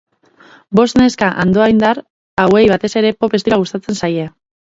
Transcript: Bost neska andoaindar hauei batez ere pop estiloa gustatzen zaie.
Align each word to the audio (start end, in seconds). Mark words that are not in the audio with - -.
Bost 0.79 0.95
neska 1.01 1.29
andoaindar 1.43 1.99
hauei 2.45 2.63
batez 2.73 2.91
ere 3.03 3.13
pop 3.21 3.37
estiloa 3.41 3.61
gustatzen 3.67 4.01
zaie. 4.03 4.27